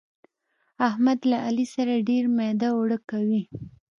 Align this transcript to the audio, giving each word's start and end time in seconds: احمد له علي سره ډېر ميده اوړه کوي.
احمد 0.89 1.19
له 1.29 1.37
علي 1.45 1.65
سره 1.75 2.05
ډېر 2.09 2.23
ميده 2.37 2.67
اوړه 2.75 2.97
کوي. 3.09 3.43